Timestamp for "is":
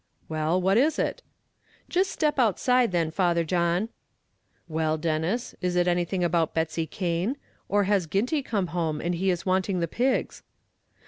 0.79-0.97, 5.61-5.75, 9.13-9.19